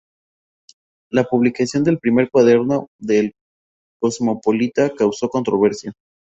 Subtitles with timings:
[1.11, 3.35] La publicación del primer cuaderno de "El
[4.01, 5.93] Cosmopolita" causó controversia.